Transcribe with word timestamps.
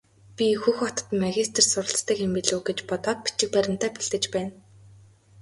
Би 0.37 0.45
Хөх 0.61 0.77
хотод 0.83 1.09
магистрт 1.23 1.67
суралцдаг 1.71 2.17
юм 2.25 2.31
билүү 2.37 2.59
гэж 2.67 2.79
бодоод 2.89 3.19
бичиг 3.25 3.49
баримтаа 3.55 3.89
бэлдэж 3.95 4.23
байна. 4.33 4.51